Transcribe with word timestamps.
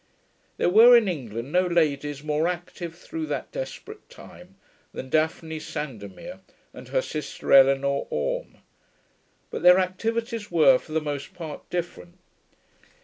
There 0.57 0.67
were 0.67 0.97
in 0.97 1.07
England 1.07 1.51
no 1.51 1.67
ladies 1.67 2.23
more 2.23 2.47
active 2.47 2.95
through 2.97 3.27
that 3.27 3.51
desperate 3.51 4.09
time 4.09 4.55
than 4.93 5.11
Daphne 5.11 5.59
Sandomir 5.59 6.39
and 6.73 6.87
her 6.87 7.03
sister 7.03 7.53
Eleanor 7.53 8.07
Orme; 8.09 8.57
but 9.51 9.61
their 9.61 9.77
activities 9.77 10.49
were 10.49 10.79
for 10.79 10.93
the 10.93 11.01
most 11.01 11.35
part 11.35 11.69
different. 11.69 12.15